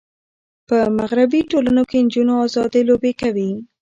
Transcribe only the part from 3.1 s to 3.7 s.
کوي.